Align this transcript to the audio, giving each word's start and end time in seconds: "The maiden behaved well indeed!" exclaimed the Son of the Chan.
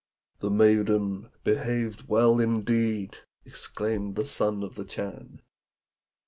"The 0.39 0.49
maiden 0.49 1.29
behaved 1.43 2.07
well 2.07 2.39
indeed!" 2.39 3.17
exclaimed 3.45 4.15
the 4.15 4.25
Son 4.25 4.63
of 4.63 4.73
the 4.73 4.83
Chan. 4.83 5.43